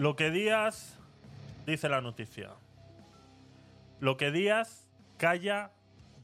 Lo 0.00 0.16
que 0.16 0.30
Díaz 0.30 0.98
dice 1.66 1.90
la 1.90 2.00
noticia. 2.00 2.52
Lo 3.98 4.16
que 4.16 4.30
Díaz 4.30 4.88
calla 5.18 5.72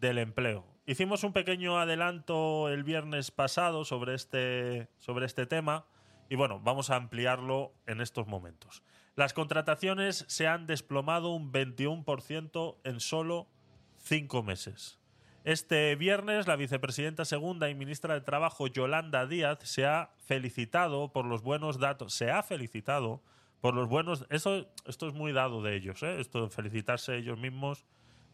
del 0.01 0.17
empleo. 0.17 0.65
Hicimos 0.87 1.25
un 1.25 1.35
pequeño 1.35 1.79
adelanto 1.79 2.71
el 2.71 2.85
viernes 2.85 3.31
pasado 3.31 3.85
sobre 3.85 4.15
este, 4.15 4.89
sobre 4.97 5.27
este 5.27 5.45
tema 5.45 5.85
y 6.31 6.37
bueno, 6.37 6.59
vamos 6.59 6.89
a 6.89 6.97
ampliarlo 6.97 7.75
en 7.87 8.01
estos 8.01 8.27
momentos. 8.27 8.83
Las 9.15 9.35
contrataciones 9.35 10.25
se 10.27 10.47
han 10.47 10.67
desplomado 10.67 11.35
un 11.35 11.53
21% 11.53 12.79
en 12.83 12.99
solo 12.99 13.47
cinco 13.99 14.43
meses. 14.43 15.01
Este 15.45 15.95
viernes, 15.97 16.47
la 16.47 16.57
vicepresidenta 16.57 17.27
segunda 17.27 17.69
y 17.69 17.75
ministra 17.75 18.15
de 18.15 18.23
Trabajo, 18.23 18.69
Yolanda 18.69 19.27
Díaz, 19.27 19.59
se 19.65 19.85
ha 19.85 20.13
felicitado 20.25 21.13
por 21.13 21.27
los 21.27 21.43
buenos 21.43 21.79
datos. 21.79 22.15
Se 22.15 22.31
ha 22.31 22.43
felicitado 22.43 23.21
por 23.67 23.75
los 23.75 23.89
buenos. 23.89 24.25
Esto, 24.31 24.65
esto 24.87 25.09
es 25.09 25.15
muy 25.15 25.33
dado 25.33 25.61
de 25.61 25.75
ellos, 25.75 26.01
¿eh? 26.05 26.21
Esto 26.21 26.49
felicitarse 26.49 27.17
ellos 27.17 27.37
mismos 27.37 27.85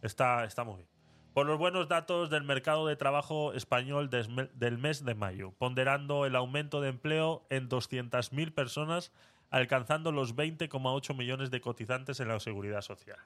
está, 0.02 0.44
está 0.44 0.62
muy 0.62 0.76
bien. 0.76 0.88
Por 1.32 1.46
los 1.46 1.56
buenos 1.56 1.88
datos 1.88 2.28
del 2.28 2.44
mercado 2.44 2.86
de 2.86 2.96
trabajo 2.96 3.54
español 3.54 4.10
del 4.10 4.76
mes 4.76 5.06
de 5.06 5.14
mayo, 5.14 5.54
ponderando 5.56 6.26
el 6.26 6.36
aumento 6.36 6.82
de 6.82 6.90
empleo 6.90 7.46
en 7.48 7.70
200.000 7.70 8.52
personas, 8.52 9.10
alcanzando 9.48 10.12
los 10.12 10.36
20,8 10.36 11.16
millones 11.16 11.50
de 11.50 11.62
cotizantes 11.62 12.20
en 12.20 12.28
la 12.28 12.38
seguridad 12.38 12.82
social. 12.82 13.16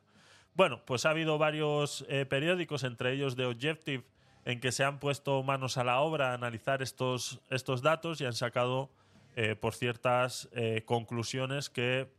Bueno, 0.55 0.83
pues 0.85 1.07
ha 1.07 1.11
habido 1.11 1.39
varios 1.39 2.07
eh, 2.09 2.25
periódicos, 2.25 2.85
entre 2.85 3.15
ellos 3.15 3.35
The 3.35 3.47
Objective, 3.47 4.05
en 4.45 4.61
que 4.61 4.71
se 4.71 4.85
han 4.85 5.01
puesto 5.01 5.43
manos 5.43 5.77
a 5.77 5.83
la 5.83 5.99
obra 5.99 6.31
a 6.31 6.35
analizar 6.35 6.83
estos, 6.83 7.41
estos 7.51 7.83
datos 7.83 8.21
y 8.21 8.27
han 8.27 8.35
sacado 8.35 8.91
eh, 9.37 9.55
por 9.55 9.75
ciertas 9.75 10.49
eh, 10.53 10.83
conclusiones 10.85 11.71
que 11.71 12.11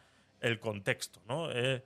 el 0.41 0.61
contexto. 0.61 1.21
Eh, 1.53 1.83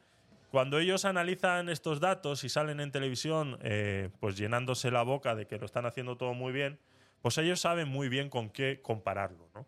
cuando 0.50 0.78
ellos 0.78 1.04
analizan 1.04 1.68
estos 1.68 2.00
datos 2.00 2.44
y 2.44 2.48
salen 2.48 2.80
en 2.80 2.90
televisión 2.90 3.58
eh, 3.62 4.10
pues 4.20 4.36
llenándose 4.36 4.90
la 4.90 5.02
boca 5.02 5.34
de 5.34 5.46
que 5.46 5.58
lo 5.58 5.66
están 5.66 5.86
haciendo 5.86 6.16
todo 6.16 6.34
muy 6.34 6.52
bien, 6.52 6.78
pues 7.22 7.38
ellos 7.38 7.60
saben 7.60 7.88
muy 7.88 8.08
bien 8.08 8.28
con 8.30 8.50
qué 8.50 8.80
compararlo. 8.82 9.48
¿no? 9.54 9.66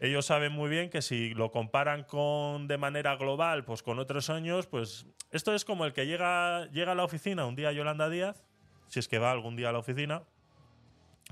ellos 0.00 0.26
saben 0.26 0.52
muy 0.52 0.68
bien 0.68 0.90
que 0.90 1.02
si 1.02 1.34
lo 1.34 1.50
comparan 1.50 2.04
con 2.04 2.68
de 2.68 2.76
manera 2.76 3.16
global, 3.16 3.64
pues 3.64 3.82
con 3.82 3.98
otros 3.98 4.28
años, 4.30 4.66
pues 4.66 5.06
esto 5.30 5.54
es 5.54 5.64
como 5.64 5.86
el 5.86 5.92
que 5.92 6.06
llega, 6.06 6.66
llega 6.70 6.92
a 6.92 6.94
la 6.94 7.04
oficina 7.04 7.46
un 7.46 7.56
día 7.56 7.72
Yolanda 7.72 8.10
Díaz, 8.10 8.44
si 8.88 8.98
es 8.98 9.08
que 9.08 9.18
va 9.18 9.30
algún 9.30 9.56
día 9.56 9.70
a 9.70 9.72
la 9.72 9.78
oficina, 9.78 10.22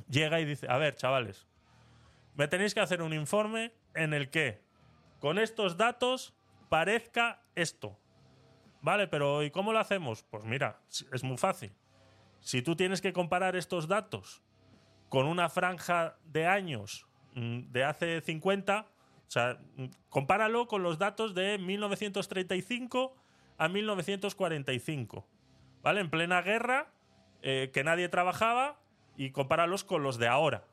llega 0.08 0.40
y 0.40 0.44
dice, 0.44 0.66
a 0.68 0.78
ver, 0.78 0.96
chavales, 0.96 1.46
me 2.34 2.48
tenéis 2.48 2.74
que 2.74 2.80
hacer 2.80 3.02
un 3.02 3.12
informe 3.12 3.72
en 3.94 4.14
el 4.14 4.30
que 4.30 4.62
con 5.20 5.38
estos 5.38 5.76
datos 5.76 6.34
parezca 6.74 7.40
esto. 7.54 7.96
Vale, 8.80 9.06
pero 9.06 9.44
¿y 9.44 9.52
cómo 9.52 9.72
lo 9.72 9.78
hacemos? 9.78 10.24
Pues 10.24 10.42
mira, 10.42 10.80
es 11.12 11.22
muy 11.22 11.36
fácil. 11.36 11.70
Si 12.40 12.62
tú 12.62 12.74
tienes 12.74 13.00
que 13.00 13.12
comparar 13.12 13.54
estos 13.54 13.86
datos 13.86 14.42
con 15.08 15.26
una 15.26 15.48
franja 15.48 16.18
de 16.24 16.48
años 16.48 17.06
mm, 17.36 17.70
de 17.70 17.84
hace 17.84 18.20
50, 18.22 18.88
o 18.88 19.30
sea, 19.30 19.60
mm, 19.76 19.84
compáralo 20.08 20.66
con 20.66 20.82
los 20.82 20.98
datos 20.98 21.32
de 21.36 21.58
1935 21.58 23.14
a 23.56 23.68
1945. 23.68 25.28
¿Vale? 25.80 26.00
En 26.00 26.10
plena 26.10 26.42
guerra, 26.42 26.92
eh, 27.42 27.70
que 27.72 27.84
nadie 27.84 28.08
trabajaba, 28.08 28.80
y 29.16 29.30
compáralos 29.30 29.84
con 29.84 30.02
los 30.02 30.18
de 30.18 30.26
ahora. 30.26 30.64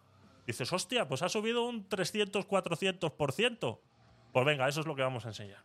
Dices, 0.48 0.74
hostia, 0.74 1.08
pues 1.08 1.22
ha 1.22 1.30
subido 1.30 1.64
un 1.64 1.88
300, 1.88 2.48
400%. 2.48 3.80
Pues 4.34 4.46
venga, 4.48 4.68
eso 4.68 4.80
es 4.80 4.88
lo 4.88 4.96
que 4.96 5.04
vamos 5.04 5.26
a 5.26 5.28
enseñar. 5.28 5.64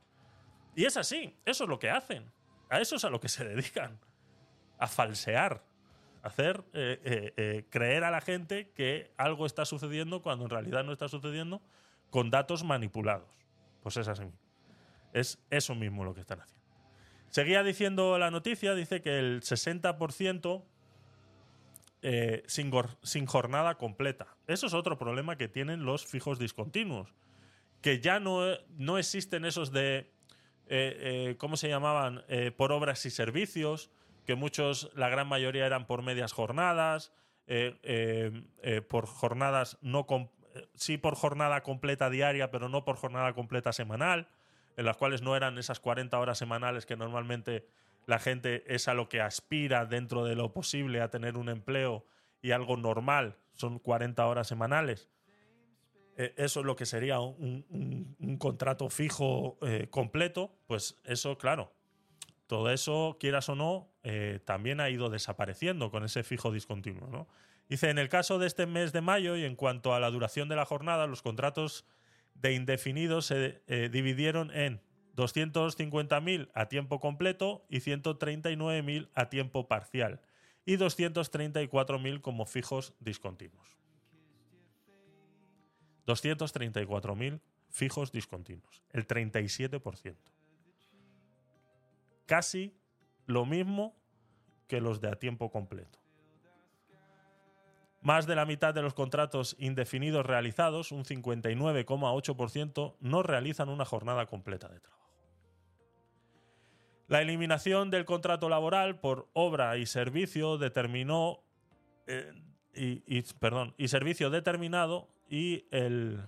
Y 0.77 0.85
es 0.85 0.97
así, 0.99 1.35
eso 1.47 1.65
es 1.65 1.71
lo 1.71 1.79
que 1.79 1.91
hacen. 1.91 2.31
A 2.69 2.81
eso 2.81 2.97
es 2.97 3.05
a 3.05 3.11
lo 3.11 3.19
que 3.19 3.31
se 3.31 3.45
dedican. 3.45 3.99
A 4.79 4.87
falsear. 4.87 5.65
A 6.23 6.29
hacer 6.29 6.63
eh, 6.75 7.01
eh, 7.03 7.33
eh, 7.37 7.65
creer 7.71 8.05
a 8.05 8.11
la 8.11 8.21
gente 8.21 8.71
que 8.73 9.11
algo 9.17 9.47
está 9.47 9.65
sucediendo 9.65 10.21
cuando 10.23 10.45
en 10.45 10.51
realidad 10.51 10.85
no 10.85 10.93
está 10.93 11.09
sucediendo 11.09 11.63
con 12.11 12.31
datos 12.31 12.63
manipulados. 12.63 13.31
Pues 13.83 13.97
es 13.97 14.07
así. 14.07 14.25
Es 15.15 15.39
eso 15.49 15.75
mismo 15.75 16.05
lo 16.05 16.15
que 16.15 16.21
están 16.21 16.43
haciendo. 16.43 16.63
Seguía 17.31 17.63
diciendo 17.63 18.19
la 18.19 18.31
noticia, 18.31 18.75
dice 18.75 19.01
que 19.01 19.19
el 19.19 19.41
60% 19.41 20.63
sin, 22.47 22.73
sin, 23.03 23.27
jornada 23.27 23.77
completa. 23.79 24.37
Eso 24.47 24.67
es 24.67 24.75
otro 24.75 24.99
problema 24.99 25.37
que 25.37 25.49
tienen 25.49 25.85
los 25.85 26.05
fijos 26.05 26.39
discontinuos. 26.39 27.15
Que 27.81 28.01
ya 28.01 28.21
no, 28.21 28.43
no 28.77 28.99
existen 28.99 29.45
esos 29.45 29.73
de 29.73 30.16
eh, 30.69 31.31
eh, 31.31 31.37
¿cómo 31.39 31.57
se 31.57 31.69
llamaban? 31.69 32.25
Eh, 32.29 32.51
por 32.51 32.73
obras 32.73 33.05
y 33.07 33.11
servicios, 33.11 33.91
que 34.25 34.35
muchos, 34.35 34.91
la 34.95 35.09
gran 35.09 35.29
mayoría 35.29 35.67
eran 35.67 35.87
por 35.87 36.03
medias 36.03 36.33
jornadas, 36.33 37.13
por 38.89 39.07
jornadas 39.07 39.79
no 39.81 40.07
sí 40.75 40.99
por 40.99 41.15
jornada 41.15 41.63
completa 41.63 42.11
diaria, 42.11 42.51
pero 42.51 42.69
no 42.69 42.85
por 42.85 42.97
jornada 42.97 43.35
completa 43.35 43.73
semanal, 43.73 44.29
en 44.77 44.85
las 44.85 44.97
cuales 44.97 45.23
no 45.23 45.37
eran 45.37 45.59
esas 45.59 45.79
40 45.79 46.19
horas 46.19 46.39
semanales 46.39 46.87
que 46.87 46.97
normalmente 46.97 47.69
la 48.07 48.19
gente 48.19 48.65
es 48.67 48.89
a 48.89 48.95
lo 48.95 49.09
que 49.09 49.21
aspira 49.21 49.87
dentro 49.87 50.25
de 50.25 50.35
lo 50.35 50.53
posible 50.53 51.01
a 51.01 51.11
tener 51.11 51.37
un 51.37 51.49
empleo 51.49 52.05
y 52.43 52.51
algo 52.51 52.77
normal 52.77 53.37
son 53.53 53.79
40 53.79 54.27
horas 54.27 54.47
semanales. 54.49 55.09
Eh, 56.17 56.35
eso 56.37 56.61
es 56.61 56.67
lo 56.67 56.77
que 56.77 56.87
sería 56.87 57.21
un, 57.21 58.37
contrato 58.39 58.89
fijo 58.89 59.59
eh, 59.63 59.89
completo, 59.91 60.59
pues 60.67 60.99
eso, 61.05 61.37
claro, 61.37 61.73
todo 62.47 62.71
eso, 62.71 63.17
quieras 63.21 63.49
o 63.49 63.55
no, 63.55 63.91
eh, 64.03 64.41
también 64.45 64.81
ha 64.81 64.89
ido 64.89 65.11
desapareciendo 65.11 65.91
con 65.91 66.05
ese 66.05 66.23
fijo 66.23 66.51
discontinuo. 66.51 67.29
Dice, 67.69 67.91
en 67.91 67.99
el 67.99 68.09
caso 68.09 68.39
de 68.39 68.47
este 68.47 68.67
mes 68.67 68.93
de 68.93 69.01
mayo 69.01 69.37
y 69.37 69.45
en 69.45 69.57
cuanto 69.57 69.95
a 69.95 70.01
la 70.01 70.11
duración 70.11 70.49
de 70.49 70.57
la 70.57 70.65
jornada, 70.65 71.07
los 71.07 71.21
contratos 71.23 71.85
de 72.35 72.53
indefinidos 72.53 73.27
se 73.27 73.63
dividieron 73.91 74.51
en 74.53 74.81
250.000 75.17 76.51
a 76.55 76.69
tiempo 76.69 77.01
completo 77.01 77.67
y 77.69 77.79
139.000 77.79 79.09
a 79.15 79.29
tiempo 79.31 79.67
parcial 79.67 80.21
y 80.65 80.77
234.000 80.77 82.21
como 82.21 82.47
fijos 82.47 82.95
discontinuos. 83.01 83.77
234.000 86.07 87.41
fijos 87.69 88.13
discontinuos, 88.13 88.83
el 88.93 89.07
37%. 89.07 90.17
Casi 92.27 92.75
lo 93.27 93.45
mismo 93.45 93.95
que 94.69 94.81
los 94.81 95.01
de 95.01 95.09
a 95.09 95.17
tiempo 95.17 95.51
completo. 95.51 95.99
Más 98.03 98.27
de 98.27 98.37
la 98.37 98.47
mitad 98.47 98.73
de 98.73 98.83
los 98.83 98.95
contratos 98.95 99.57
indefinidos 99.59 100.25
realizados, 100.25 100.93
un 100.93 101.05
59,8%, 101.05 102.97
no 103.01 103.23
realizan 103.23 103.69
una 103.69 103.85
jornada 103.85 104.27
completa 104.27 104.69
de 104.69 104.81
trabajo. 104.81 104.97
La 107.09 107.21
eliminación 107.21 107.91
del 107.91 108.05
contrato 108.05 108.49
laboral 108.49 108.99
por 108.99 109.29
obra 109.33 109.77
y 109.77 109.87
servicio 109.87 110.59
determinó 110.59 111.43
eh, 112.07 112.33
y, 112.75 113.23
perdón, 113.41 113.75
y 113.79 113.89
servicio 113.89 114.31
determinado 114.31 115.09
y 115.29 115.67
el, 115.71 116.21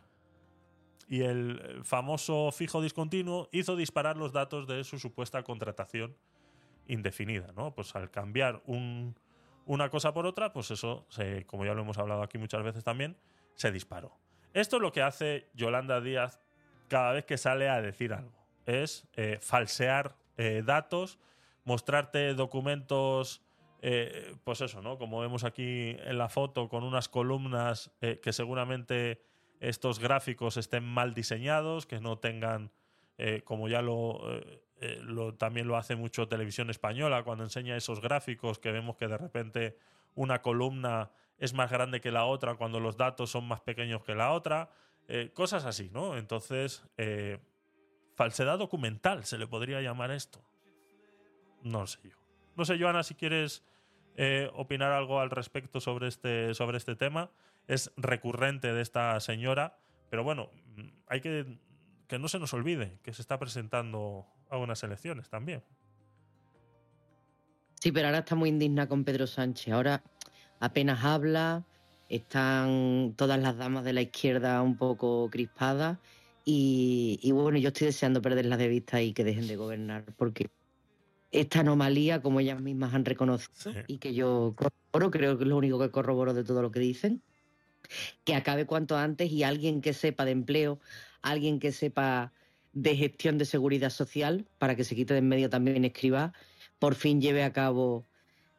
y 1.09 1.23
el 1.23 1.81
famoso 1.85 2.51
fijo 2.53 2.83
discontinuo 2.83 3.49
hizo 3.53 3.77
disparar 3.77 4.17
los 4.17 4.33
datos 4.33 4.67
de 4.67 4.85
su 4.85 4.99
supuesta 4.99 5.43
contratación 5.43 6.17
indefinida. 6.87 7.53
¿no? 7.57 7.75
Pues 7.75 7.95
al 7.95 8.11
cambiar 8.11 8.63
una 8.67 9.91
cosa 9.91 10.13
por 10.13 10.27
otra, 10.27 10.53
pues 10.53 10.71
eso, 10.71 11.07
como 11.47 11.65
ya 11.65 11.75
lo 11.75 11.83
hemos 11.83 11.99
hablado 11.99 12.23
aquí 12.23 12.39
muchas 12.39 12.63
veces 12.63 12.85
también, 12.85 13.17
se 13.55 13.71
disparó. 13.71 14.17
Esto 14.55 14.77
es 14.77 14.83
lo 14.83 14.93
que 14.93 15.03
hace 15.03 15.51
Yolanda 15.55 16.01
Díaz 16.01 16.41
cada 16.89 17.13
vez 17.13 17.25
que 17.25 17.37
sale 17.37 17.69
a 17.69 17.81
decir 17.81 18.13
algo. 18.13 18.33
Es 18.67 19.07
eh, 19.15 19.39
falsear 19.41 20.17
eh, 20.37 20.63
datos, 20.65 21.19
mostrarte 21.65 22.35
documentos 22.35 23.43
eh, 23.81 24.35
pues 24.45 24.61
eso, 24.61 24.83
¿no? 24.83 24.99
Como 24.99 25.21
vemos 25.21 25.45
aquí 25.45 25.97
en 26.01 26.19
la 26.19 26.29
foto, 26.29 26.69
con 26.69 26.83
unas 26.83 27.09
columnas 27.09 27.93
eh, 28.01 28.21
que 28.21 28.33
seguramente 28.33 29.23
estos 29.61 29.99
gráficos 30.01 30.57
estén 30.57 30.85
mal 30.85 31.15
diseñados, 31.15 31.87
que 31.87 32.01
no 32.01 32.19
tengan, 32.19 32.73
eh, 33.19 33.43
como 33.45 33.69
ya 33.69 33.83
lo, 33.83 34.45
también 35.39 35.69
lo 35.69 35.77
hace 35.77 35.97
mucho 35.97 36.29
Televisión 36.29 36.71
Española, 36.71 37.23
cuando 37.23 37.45
enseña 37.45 37.77
esos 37.77 38.01
gráficos 38.01 38.59
que 38.59 38.73
vemos 38.73 38.97
que 38.97 39.09
de 39.09 39.19
repente 39.19 39.77
una 40.15 40.43
columna 40.43 41.11
es 41.39 41.55
más 41.55 41.71
grande 41.71 42.01
que 42.01 42.11
la 42.11 42.25
otra 42.25 42.57
cuando 42.57 42.81
los 42.81 42.97
datos 42.97 43.31
son 43.31 43.47
más 43.47 43.61
pequeños 43.61 44.03
que 44.03 44.15
la 44.15 44.33
otra, 44.33 44.71
cosas 45.35 45.65
así, 45.65 45.91
¿no? 45.93 46.17
Entonces, 46.17 46.85
falsedad 48.15 48.59
documental 48.59 49.25
se 49.25 49.39
le 49.39 49.47
podría 49.47 49.81
llamar 49.81 50.11
esto. 50.11 50.41
No 51.63 51.87
sé 51.87 52.01
yo. 52.05 52.28
No 52.59 52.65
sé, 52.65 52.77
Joana, 52.77 53.05
si 53.05 53.15
quieres 53.15 53.63
eh, 54.17 54.51
opinar 54.53 54.91
algo 54.91 55.21
al 55.21 55.31
respecto 55.31 55.81
sobre 55.81 56.09
este, 56.09 56.53
sobre 56.55 56.77
este 56.77 56.97
tema. 56.97 57.31
Es 57.69 57.93
recurrente 57.97 58.73
de 58.73 58.83
esta 58.83 59.19
señora, 59.21 59.79
pero 60.11 60.25
bueno, 60.25 60.51
mm, 60.77 60.89
hay 61.07 61.21
que 61.21 61.59
que 62.09 62.19
no 62.19 62.27
se 62.27 62.39
nos 62.39 62.53
olvide 62.55 62.99
que 63.03 63.13
se 63.13 63.23
está 63.23 63.39
presentando 63.39 64.27
a 64.51 64.57
unas 64.57 64.83
elecciones 64.83 65.29
también. 65.29 65.63
Sí, 67.81 67.93
pero 67.93 68.07
ahora 68.07 68.21
está 68.21 68.35
muy 68.35 68.49
indigna 68.49 68.89
con 68.89 69.05
Pedro 69.05 69.27
Sánchez. 69.27 69.73
Ahora 69.73 70.03
apenas 70.59 71.05
habla, 71.05 71.65
están 72.09 73.15
todas 73.17 73.39
las 73.39 73.57
damas 73.57 73.85
de 73.85 73.93
la 73.93 74.01
izquierda 74.01 74.61
un 74.63 74.77
poco 74.77 75.29
crispadas 75.31 75.99
y, 76.45 77.21
y 77.23 77.31
bueno, 77.31 77.59
yo 77.59 77.69
estoy 77.69 77.89
deseando 77.89 78.21
perderlas 78.21 78.59
de 78.59 78.69
vista 78.69 79.01
y 79.01 79.13
que 79.13 79.23
dejen 79.23 79.47
de 79.47 79.57
gobernar 79.57 80.05
porque 80.17 80.49
esta 81.31 81.61
anomalía, 81.61 82.23
como 82.23 82.41
ellas 82.41 82.61
mismas 82.61 82.95
han 82.95 83.05
reconocido, 83.05 83.75
y 83.87 83.99
que 83.99 84.15
yo 84.15 84.55
corroboro, 84.57 85.11
creo 85.11 85.39
que 85.39 85.45
es 85.45 85.49
lo 85.49 85.57
único 85.57 85.79
que 85.79 85.91
corroboro 85.91 86.35
de 86.35 86.45
todo 86.45 86.63
lo 86.63 86.71
que 86.71 86.81
dicen, 86.81 87.23
que 88.25 88.35
acabe 88.35 88.67
cuanto 88.67 88.97
antes 88.97 89.31
y 89.31 89.43
alguien 89.43 89.81
que 89.81 89.93
sepa 89.93 90.25
de 90.25 90.33
empleo, 90.33 90.81
alguien 91.23 91.59
que 91.59 91.73
sepa 91.73 92.33
de 92.73 92.97
gestión 92.97 93.39
de 93.39 93.45
seguridad 93.45 93.91
social, 93.91 94.47
para 94.59 94.77
que 94.77 94.85
se 94.85 94.95
quite 94.95 95.15
de 95.15 95.19
en 95.19 95.29
medio 95.29 95.51
también 95.51 95.85
escriba, 95.85 96.33
por 96.79 96.95
fin 96.95 97.21
lleve 97.21 97.43
a 97.43 97.53
cabo 97.53 98.05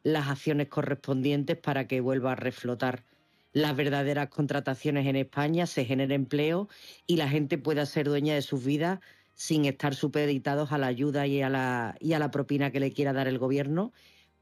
las 0.02 0.28
acciones 0.28 0.68
correspondientes 0.68 1.56
para 1.56 1.86
que 1.86 2.00
vuelva 2.00 2.32
a 2.32 2.36
reflotar 2.36 3.04
las 3.52 3.74
verdaderas 3.74 4.28
contrataciones 4.28 5.06
en 5.06 5.16
España, 5.16 5.66
se 5.66 5.84
genere 5.84 6.14
empleo 6.14 6.68
y 7.06 7.16
la 7.16 7.28
gente 7.28 7.58
pueda 7.58 7.84
ser 7.84 8.06
dueña 8.06 8.34
de 8.34 8.42
sus 8.42 8.64
vidas 8.64 9.00
sin 9.34 9.64
estar 9.64 9.94
supeditados 9.94 10.72
a 10.72 10.78
la 10.78 10.86
ayuda 10.86 11.26
y 11.26 11.42
a 11.42 11.48
la, 11.48 11.96
y 12.00 12.12
a 12.12 12.18
la 12.18 12.30
propina 12.30 12.70
que 12.70 12.80
le 12.80 12.92
quiera 12.92 13.12
dar 13.12 13.28
el 13.28 13.38
gobierno, 13.38 13.92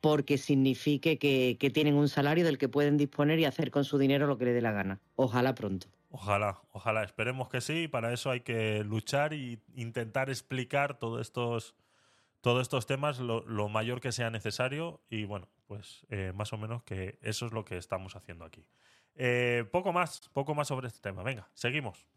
porque 0.00 0.38
signifique 0.38 1.18
que, 1.18 1.70
tienen 1.72 1.94
un 1.94 2.08
salario 2.08 2.44
del 2.44 2.58
que 2.58 2.68
pueden 2.68 2.96
disponer 2.96 3.38
y 3.38 3.44
hacer 3.44 3.70
con 3.70 3.84
su 3.84 3.98
dinero 3.98 4.26
lo 4.26 4.38
que 4.38 4.46
le 4.46 4.52
dé 4.52 4.60
la 4.60 4.72
gana. 4.72 5.00
Ojalá 5.16 5.54
pronto. 5.54 5.88
Ojalá, 6.10 6.62
ojalá, 6.72 7.02
esperemos 7.04 7.48
que 7.48 7.60
sí. 7.60 7.88
Para 7.88 8.12
eso 8.12 8.30
hay 8.30 8.40
que 8.40 8.82
luchar 8.84 9.34
e 9.34 9.58
intentar 9.74 10.30
explicar 10.30 10.98
todos 10.98 11.20
estos, 11.20 11.74
todos 12.40 12.62
estos 12.62 12.86
temas 12.86 13.18
lo, 13.18 13.68
mayor 13.68 14.00
que 14.00 14.12
sea 14.12 14.30
necesario. 14.30 15.00
Y 15.10 15.24
bueno, 15.24 15.48
pues 15.66 16.06
eh, 16.10 16.32
más 16.34 16.52
o 16.52 16.58
menos 16.58 16.82
que 16.84 17.18
eso 17.22 17.46
es 17.46 17.52
lo 17.52 17.64
que 17.64 17.76
estamos 17.76 18.16
haciendo 18.16 18.44
aquí. 18.44 18.64
Eh, 19.16 19.64
poco 19.72 19.92
más, 19.92 20.30
poco 20.32 20.54
más 20.54 20.68
sobre 20.68 20.86
este 20.86 21.00
tema. 21.00 21.22
Venga, 21.22 21.48
seguimos. 21.54 22.06